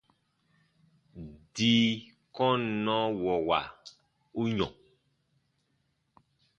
Dii 1.53 1.89
kɔnnɔwɔwa 2.35 3.59
u 4.39 4.43
yɔ̃. 4.57 4.71